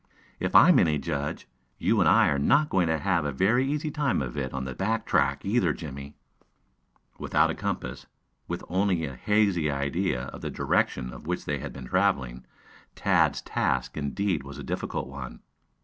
[0.39, 1.47] If I'm any judge,
[1.77, 4.65] you and I are not going to have a very easy time of it on
[4.65, 6.15] the back track, either, Jimmie."
[7.19, 8.07] Without a compass,
[8.47, 12.47] with only a hazy idea of the direction in which they had been traveling,
[12.95, 15.41] Tad's task indeed was a difficult one.